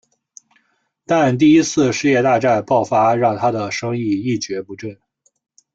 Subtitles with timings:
[1.05, 4.97] 但第一次世界大战爆发让他的生意一蹶不振。